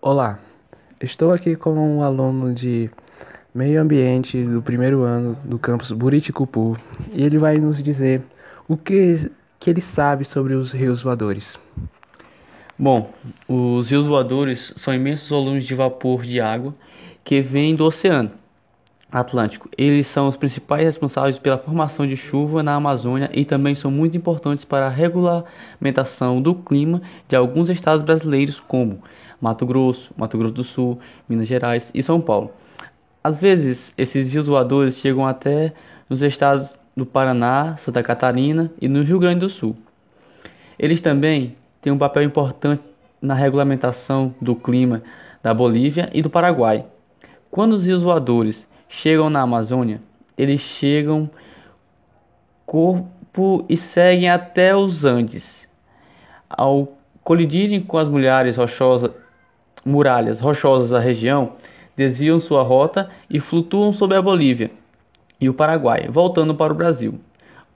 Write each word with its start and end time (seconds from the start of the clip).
Olá, 0.00 0.38
estou 1.00 1.32
aqui 1.32 1.56
como 1.56 1.80
um 1.80 2.04
aluno 2.04 2.54
de 2.54 2.88
Meio 3.52 3.82
Ambiente 3.82 4.40
do 4.40 4.62
primeiro 4.62 5.02
ano 5.02 5.36
do 5.44 5.58
campus 5.58 5.90
Buriticupu 5.90 6.78
e 7.12 7.24
ele 7.24 7.36
vai 7.36 7.58
nos 7.58 7.82
dizer 7.82 8.22
o 8.68 8.76
que, 8.76 9.28
que 9.58 9.68
ele 9.68 9.80
sabe 9.80 10.24
sobre 10.24 10.54
os 10.54 10.70
rios 10.70 11.02
voadores. 11.02 11.58
Bom, 12.78 13.12
os 13.48 13.90
rios 13.90 14.06
voadores 14.06 14.72
são 14.76 14.94
imensos 14.94 15.28
volumes 15.28 15.64
de 15.64 15.74
vapor 15.74 16.22
de 16.22 16.40
água 16.40 16.72
que 17.24 17.40
vêm 17.40 17.74
do 17.74 17.84
oceano 17.84 18.30
Atlântico. 19.10 19.68
Eles 19.76 20.06
são 20.06 20.28
os 20.28 20.36
principais 20.36 20.84
responsáveis 20.84 21.38
pela 21.38 21.56
formação 21.56 22.06
de 22.06 22.16
chuva 22.16 22.62
na 22.62 22.74
Amazônia 22.74 23.30
e 23.32 23.44
também 23.44 23.74
são 23.74 23.90
muito 23.90 24.16
importantes 24.16 24.64
para 24.64 24.86
a 24.86 24.90
regulamentação 24.90 26.42
do 26.42 26.54
clima 26.54 27.00
de 27.26 27.34
alguns 27.34 27.70
estados 27.70 28.02
brasileiros, 28.02 28.60
como 28.60 29.02
Mato 29.40 29.64
Grosso, 29.64 30.12
Mato 30.16 30.36
Grosso 30.36 30.54
do 30.54 30.64
Sul, 30.64 30.98
Minas 31.28 31.48
Gerais 31.48 31.90
e 31.94 32.02
São 32.02 32.20
Paulo. 32.20 32.52
Às 33.24 33.38
vezes, 33.38 33.92
esses 33.96 34.32
rios 34.32 34.46
voadores 34.46 34.98
chegam 34.98 35.26
até 35.26 35.72
nos 36.08 36.22
estados 36.22 36.74
do 36.96 37.06
Paraná, 37.06 37.76
Santa 37.78 38.02
Catarina 38.02 38.70
e 38.80 38.88
no 38.88 39.02
Rio 39.02 39.18
Grande 39.18 39.40
do 39.40 39.48
Sul. 39.48 39.76
Eles 40.78 41.00
também 41.00 41.56
têm 41.80 41.92
um 41.92 41.98
papel 41.98 42.22
importante 42.22 42.82
na 43.20 43.34
regulamentação 43.34 44.34
do 44.40 44.54
clima 44.54 45.02
da 45.42 45.54
Bolívia 45.54 46.10
e 46.12 46.22
do 46.22 46.30
Paraguai. 46.30 46.84
Quando 47.50 47.72
os 47.72 47.84
rios 47.84 48.02
voadores 48.02 48.68
chegam 48.88 49.28
na 49.28 49.42
Amazônia, 49.42 50.00
eles 50.36 50.60
chegam 50.60 51.30
corpo 52.64 53.64
e 53.68 53.76
seguem 53.76 54.28
até 54.28 54.74
os 54.76 55.04
Andes. 55.04 55.68
Ao 56.48 56.96
colidirem 57.24 57.80
com 57.80 57.98
as 57.98 58.08
muralhas 58.08 58.56
rochosas, 58.56 59.10
muralhas 59.84 60.40
rochosas 60.40 60.90
da 60.90 61.00
região, 61.00 61.52
desviam 61.96 62.40
sua 62.40 62.62
rota 62.62 63.10
e 63.28 63.40
flutuam 63.40 63.92
sobre 63.92 64.16
a 64.16 64.22
Bolívia 64.22 64.70
e 65.40 65.48
o 65.48 65.54
Paraguai, 65.54 66.08
voltando 66.08 66.54
para 66.54 66.72
o 66.72 66.76
Brasil. 66.76 67.20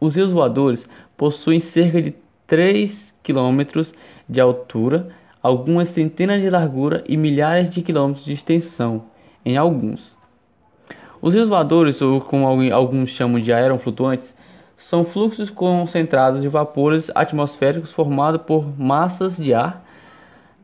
Os 0.00 0.16
rios 0.16 0.32
voadores 0.32 0.86
possuem 1.16 1.60
cerca 1.60 2.02
de 2.02 2.14
3 2.46 3.14
quilômetros 3.22 3.94
de 4.28 4.40
altura, 4.40 5.08
algumas 5.42 5.88
centenas 5.88 6.40
de 6.40 6.50
largura 6.50 7.04
e 7.06 7.16
milhares 7.16 7.70
de 7.70 7.82
quilômetros 7.82 8.24
de 8.24 8.32
extensão 8.32 9.04
em 9.44 9.56
alguns. 9.56 10.16
Os 11.22 11.34
rios 11.34 11.48
voadores, 11.48 12.02
ou 12.02 12.20
como 12.20 12.48
alguns 12.72 13.10
chamam 13.10 13.40
de 13.40 13.52
aeroflutuantes, 13.52 14.34
são 14.76 15.04
fluxos 15.04 15.48
concentrados 15.48 16.42
de 16.42 16.48
vapores 16.48 17.12
atmosféricos 17.14 17.92
formados 17.92 18.42
por 18.42 18.76
massas 18.76 19.36
de 19.36 19.54
ar, 19.54 19.84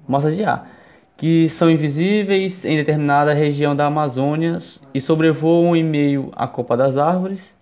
massas 0.09 0.37
de 0.37 0.43
ar, 0.43 0.69
que 1.17 1.49
são 1.49 1.71
invisíveis 1.71 2.65
em 2.65 2.77
determinada 2.77 3.33
região 3.33 3.77
da 3.77 3.87
Amazônia 3.87 4.59
e 4.93 5.01
sobrevoam 5.01 5.77
em 5.77 5.85
meio 5.85 6.33
à 6.35 6.49
copa 6.49 6.77
das 6.77 6.97
árvores. 6.97 7.55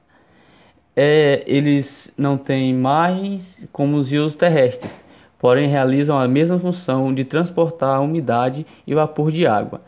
É, 0.96 1.44
eles 1.46 2.10
não 2.16 2.38
têm 2.38 2.72
margens 2.72 3.60
como 3.70 3.98
os 3.98 4.10
rios 4.10 4.34
terrestres, 4.34 5.04
porém 5.38 5.68
realizam 5.68 6.18
a 6.18 6.26
mesma 6.26 6.58
função 6.58 7.12
de 7.12 7.26
transportar 7.26 8.00
umidade 8.00 8.66
e 8.86 8.94
vapor 8.94 9.30
de 9.30 9.46
água, 9.46 9.82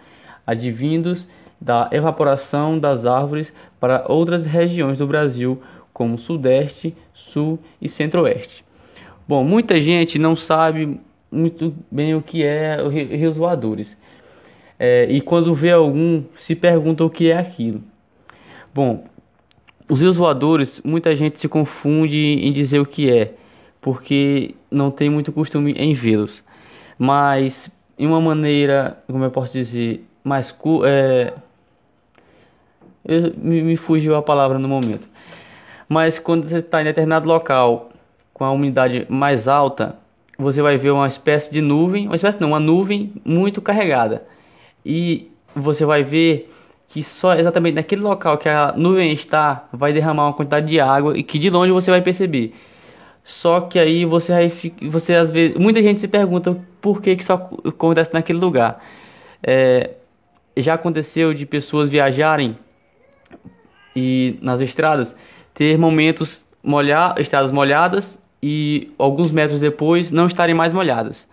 advindos 0.47 1.27
da 1.61 1.89
evaporação 1.93 2.79
das 2.79 3.05
árvores 3.05 3.53
para 3.81 4.05
outras 4.09 4.45
regiões 4.45 4.99
do 4.99 5.07
Brasil, 5.07 5.61
como 5.93 6.19
Sudeste, 6.19 6.95
Sul 7.13 7.59
e 7.81 7.89
Centro-Oeste. 7.89 8.65
Bom, 9.27 9.45
muita 9.45 9.81
gente 9.81 10.19
não 10.19 10.35
sabe 10.37 10.99
muito 11.31 11.75
bem 11.91 12.15
o 12.15 12.23
que 12.23 12.43
é 12.43 12.83
os 12.83 12.93
rios 12.93 13.37
voadores. 13.37 13.97
É, 14.79 15.07
e 15.11 15.21
quando 15.21 15.55
vê 15.55 15.73
algum, 15.73 16.23
se 16.37 16.55
pergunta 16.55 17.05
o 17.05 17.11
que 17.11 17.31
é 17.31 17.37
aquilo. 17.37 17.83
Bom, 18.73 19.05
os 19.89 20.01
rios 20.01 20.17
voadores, 20.17 20.81
muita 20.85 21.17
gente 21.17 21.41
se 21.41 21.49
confunde 21.49 22.17
em 22.17 22.53
dizer 22.53 22.79
o 22.79 22.87
que 22.87 23.11
é, 23.11 23.35
porque 23.81 24.55
não 24.71 24.91
tem 24.91 25.11
muito 25.11 25.33
costume 25.33 25.73
em 25.73 25.95
vê-los. 25.95 26.45
Mas, 26.97 27.71
em 27.99 28.07
uma 28.07 28.21
maneira, 28.21 29.03
como 29.07 29.25
eu 29.25 29.31
posso 29.31 29.53
dizer, 29.53 30.05
mais 30.23 30.55
é, 30.85 31.33
eu, 33.09 33.33
me, 33.37 33.63
me 33.63 33.77
fugiu 33.77 34.15
a 34.15 34.23
palavra 34.23 34.59
no 34.59 34.69
momento. 34.69 35.09
Mas 35.89 36.19
quando 36.19 36.49
você 36.49 36.59
está 36.59 36.83
em 36.83 36.85
determinado 36.85 37.27
local 37.27 37.91
com 38.35 38.45
a 38.45 38.51
umidade 38.53 39.07
mais 39.09 39.49
alta, 39.49 39.97
você 40.39 40.61
vai 40.61 40.77
ver 40.77 40.91
uma 40.91 41.07
espécie 41.07 41.51
de 41.51 41.63
nuvem, 41.63 42.07
uma 42.07 42.17
espécie 42.17 42.41
não, 42.41 42.49
uma 42.49 42.61
nuvem 42.61 43.13
muito 43.25 43.63
carregada. 43.63 44.25
E 44.85 45.31
você 45.55 45.85
vai 45.85 46.05
ver 46.05 46.53
que 46.89 47.03
só 47.03 47.35
exatamente 47.35 47.75
naquele 47.75 48.03
local 48.03 48.39
que 48.39 48.49
a 48.49 48.73
nuvem 48.77 49.13
está 49.13 49.67
vai 49.73 49.93
derramar 49.93 50.27
uma 50.27 50.33
quantidade 50.35 50.67
de 50.67 50.79
água 50.79 51.17
e 51.17 51.23
que 51.23 51.39
de 51.39 51.51
longe 51.51 51.73
você 51.73 51.91
vai 51.91 52.03
perceber. 52.03 52.55
Só 53.25 53.63
que 53.63 53.79
aí 53.79 54.05
você 54.05 54.33
vai, 54.33 54.53
você 54.91 55.15
às 55.15 55.31
vezes, 55.31 55.57
muita 55.57 55.83
gente 55.83 56.01
se 56.01 56.09
pergunta 56.09 56.57
por 56.81 57.03
que 57.03 57.17
que 57.17 57.25
só 57.25 57.51
acontece 57.65 58.13
naquele 58.15 58.39
lugar. 58.39 58.83
É, 59.43 59.91
já 60.57 60.75
aconteceu 60.75 61.35
de 61.35 61.45
pessoas 61.45 61.91
viajarem 61.91 62.57
e 63.99 64.39
nas 64.41 64.61
estradas 64.61 65.15
ter 65.53 65.77
momentos 65.77 66.47
molhar, 66.63 67.21
estradas 67.21 67.51
molhadas 67.51 68.21
e 68.41 68.93
alguns 68.97 69.33
metros 69.33 69.59
depois 69.59 70.13
não 70.13 70.27
estarem 70.27 70.55
mais 70.55 70.73
molhadas. 70.73 71.29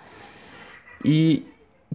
E 1.03 1.43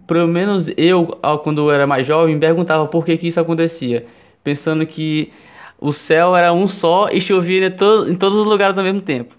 pelo 0.07 0.27
menos 0.27 0.71
eu, 0.77 1.19
quando 1.43 1.61
eu 1.61 1.71
era 1.71 1.85
mais 1.85 2.07
jovem, 2.07 2.39
perguntava 2.39 2.87
por 2.87 3.03
que, 3.03 3.17
que 3.17 3.27
isso 3.27 3.39
acontecia, 3.39 4.05
pensando 4.43 4.85
que 4.85 5.31
o 5.79 5.91
céu 5.91 6.35
era 6.35 6.53
um 6.53 6.67
só 6.67 7.09
e 7.09 7.19
chovia 7.19 7.67
em, 7.67 7.71
to 7.71 8.07
em 8.09 8.15
todos 8.15 8.37
os 8.37 8.45
lugares 8.45 8.77
ao 8.77 8.83
mesmo 8.83 9.01
tempo. 9.01 9.35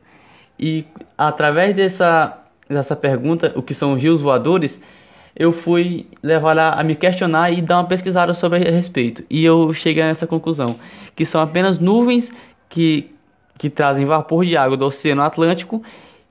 E 0.59 0.85
através 1.17 1.75
dessa, 1.75 2.39
dessa 2.69 2.95
pergunta, 2.95 3.53
o 3.57 3.63
que 3.63 3.73
são 3.73 3.95
rios 3.95 4.21
voadores, 4.21 4.79
eu 5.35 5.53
fui 5.53 6.07
levar 6.23 6.59
a, 6.59 6.81
a 6.81 6.85
me 6.85 6.95
questionar 6.95 7.51
e 7.51 7.63
dar 7.63 7.79
uma 7.79 7.87
pesquisada 7.87 8.35
sobre 8.35 8.67
a 8.67 8.71
respeito. 8.71 9.25
E 9.31 9.45
eu 9.45 9.73
cheguei 9.73 10.03
nessa 10.03 10.27
conclusão, 10.27 10.77
que 11.17 11.25
são 11.25 11.41
apenas 11.41 11.79
nuvens 11.79 12.31
que, 12.69 13.11
que 13.59 13.71
trazem 13.71 14.05
vapor 14.05 14.45
de 14.45 14.57
água 14.57 14.77
do 14.77 14.85
Oceano 14.85 15.23
Atlântico 15.23 15.83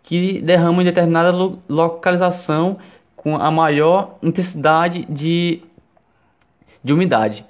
que 0.03 0.41
derramam 0.41 0.81
em 0.81 0.85
determinada 0.85 1.31
lo, 1.31 1.59
localização 1.69 2.77
com 3.15 3.37
a 3.37 3.51
maior 3.51 4.17
intensidade 4.21 5.05
de, 5.09 5.61
de 6.83 6.91
umidade. 6.91 7.45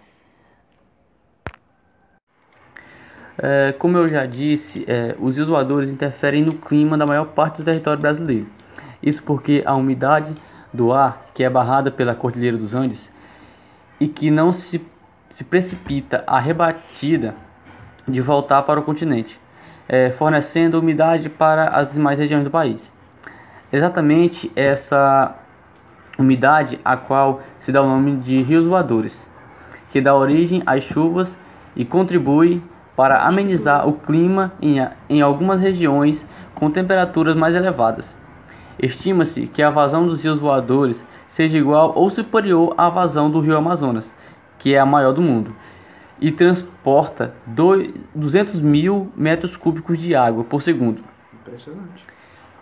É, 3.38 3.73
como 3.79 3.97
eu 3.97 4.07
já 4.07 4.25
disse, 4.25 4.85
é, 4.88 5.16
os 5.19 5.38
isoladores 5.38 5.90
interferem 5.90 6.44
no 6.44 6.53
clima 6.53 6.97
da 6.97 7.06
maior 7.06 7.25
parte 7.25 7.57
do 7.57 7.63
território 7.63 8.00
brasileiro. 8.00 8.47
Isso 9.01 9.23
porque 9.23 9.63
a 9.66 9.73
umidade 9.73 10.35
do 10.74 10.94
ar 10.94 11.26
que 11.34 11.44
é 11.44 11.50
barrada 11.50 11.92
pela 11.92 12.16
Cordilheira 12.16 12.58
dos 12.58 12.74
Andes 12.74 13.12
e 14.00 14.08
que 14.08 14.32
não 14.32 14.52
se, 14.52 14.86
se 15.30 15.44
precipita 15.44 16.24
a 16.26 16.40
rebatida 16.40 17.36
de 18.08 18.20
voltar 18.22 18.64
para 18.64 18.80
o 18.80 18.84
continente, 18.84 19.40
é, 19.88 20.09
fornecendo 20.12 20.80
umidade 20.80 21.30
para 21.30 21.68
as 21.70 21.94
demais 21.94 22.18
regiões 22.18 22.44
do 22.44 22.50
país. 22.50 22.92
Exatamente 23.72 24.52
essa 24.56 25.36
umidade 26.18 26.80
a 26.84 26.98
qual 26.98 27.42
se 27.59 27.72
dá 27.72 27.82
o 27.82 27.88
nome 27.88 28.18
de 28.18 28.42
rios 28.42 28.66
voadores, 28.66 29.28
que 29.90 30.02
dá 30.02 30.16
origem 30.16 30.64
às 30.66 30.84
chuvas 30.84 31.38
e 31.76 31.86
contribui 31.86 32.64
para 32.96 33.24
amenizar 33.26 33.88
o 33.88 33.94
clima 33.94 34.52
em, 34.62 34.76
em 35.09 35.22
algumas 35.22 35.59
regiões 35.59 36.26
com 36.53 36.70
temperaturas 36.70 37.36
mais 37.36 37.56
elevadas. 37.56 38.21
Estima-se 38.81 39.46
que 39.46 39.62
a 39.62 39.69
vazão 39.69 40.08
dos 40.08 40.24
rios 40.24 40.40
voadores 40.40 41.06
seja 41.30 41.56
igual 41.56 41.94
ou 41.96 42.09
superior 42.09 42.73
à 42.76 42.90
vazão 42.90 43.29
do 43.29 43.40
rio 43.40 43.55
Amazonas, 43.55 44.09
que 44.58 44.73
é 44.73 44.79
a 44.79 44.85
maior 44.85 45.14
do 45.14 45.22
mundo, 45.22 45.55
e 46.20 46.32
transporta 46.32 47.34
200 48.16 48.59
mil 48.59 49.11
metros 49.16 49.55
cúbicos 49.55 50.00
de 50.00 50.16
água 50.16 50.44
por 50.44 50.64
segundo. 50.64 51.03
Impressionante. 51.32 52.05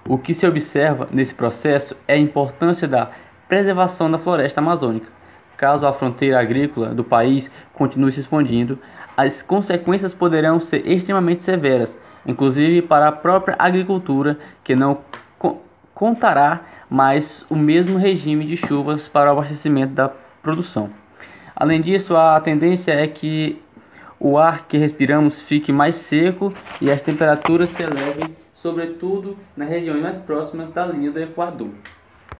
O 0.06 0.18
que 0.18 0.34
se 0.34 0.46
observa 0.46 1.08
nesse 1.12 1.34
processo 1.34 1.96
é 2.06 2.16
a 2.16 2.18
importância 2.18 2.88
da 2.88 3.12
preservação 3.48 4.12
da 4.12 4.20
floresta 4.20 4.60
amazônica. 4.60 5.08
Caso 5.56 5.86
a 5.86 5.94
fronteira 5.94 6.40
agrícola 6.40 6.94
do 6.94 7.04
país 7.04 7.50
continue 7.74 8.12
se 8.12 8.20
expandindo, 8.20 8.78
as 9.16 9.42
consequências 9.42 10.14
poderão 10.14 10.60
ser 10.60 10.86
extremamente 10.86 11.44
severas, 11.44 11.98
inclusive 12.26 12.82
para 12.82 13.08
a 13.08 13.12
própria 13.12 13.56
agricultura, 13.60 14.38
que 14.64 14.76
não 14.76 15.00
contará 16.00 16.62
mais 16.90 17.46
o 17.50 17.57
mesmo 17.57 17.98
regime 17.98 18.46
de 18.46 18.56
chuvas 18.56 19.10
para 19.10 19.30
o 19.30 19.38
abastecimento 19.38 19.94
da 19.94 20.07
produção. 20.42 20.90
Além 21.54 21.81
disso, 21.81 22.16
a 22.16 22.40
tendência 22.40 22.94
é 22.94 23.06
que 23.06 23.62
o 24.18 24.38
ar 24.38 24.66
que 24.66 24.78
respiramos 24.78 25.42
fique 25.42 25.74
mais 25.74 25.98
seco 25.98 26.54
e 26.80 26.90
as 26.90 27.01
temperaturas 27.01 27.72
se 27.72 27.84
elevem, 27.84 28.34
sobretudo 28.56 29.36
nas 29.57 29.68
regiões 29.68 30.01
mais 30.01 30.18
próximas 30.19 30.72
da 30.72 30.86
linha 30.86 31.12
do 31.12 31.19
Equador. 31.19 31.72